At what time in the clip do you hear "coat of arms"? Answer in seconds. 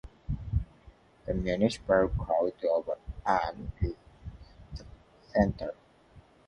2.17-3.69